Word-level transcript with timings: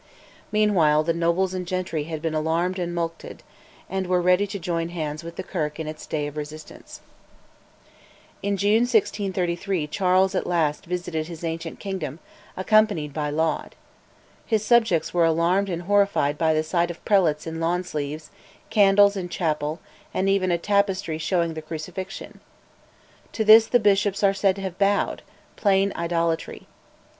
Meanwhile 0.51 1.03
the 1.03 1.13
nobles 1.13 1.53
and 1.53 1.67
gentry 1.67 2.05
had 2.05 2.23
been 2.23 2.33
alarmed 2.33 2.79
and 2.79 2.91
mulcted, 2.95 3.43
and 3.87 4.07
were 4.07 4.19
ready 4.19 4.47
to 4.47 4.57
join 4.57 4.89
hands 4.89 5.23
with 5.23 5.35
the 5.35 5.43
Kirk 5.43 5.79
in 5.79 5.85
its 5.87 6.07
day 6.07 6.25
of 6.25 6.37
resistance. 6.37 7.01
In 8.41 8.57
June 8.57 8.85
1633 8.89 9.85
Charles 9.85 10.33
at 10.33 10.47
last 10.47 10.87
visited 10.87 11.27
his 11.27 11.43
ancient 11.43 11.79
kingdom, 11.79 12.17
accompanied 12.57 13.13
by 13.13 13.29
Laud. 13.29 13.75
His 14.43 14.65
subjects 14.65 15.13
were 15.13 15.23
alarmed 15.23 15.69
and 15.69 15.83
horrified 15.83 16.35
by 16.35 16.55
the 16.55 16.63
sight 16.63 16.89
of 16.89 17.05
prelates 17.05 17.45
in 17.45 17.59
lawn 17.59 17.83
sleeves, 17.83 18.31
candles 18.71 19.15
in 19.15 19.29
chapel, 19.29 19.79
and 20.15 20.27
even 20.27 20.49
a 20.49 20.57
tapestry 20.57 21.19
showing 21.19 21.53
the 21.53 21.61
crucifixion. 21.61 22.39
To 23.33 23.45
this 23.45 23.67
the 23.67 23.79
bishops 23.79 24.23
are 24.23 24.33
said 24.33 24.55
to 24.55 24.63
have 24.63 24.79
bowed, 24.79 25.21
plain 25.55 25.93
idolatry. 25.95 26.65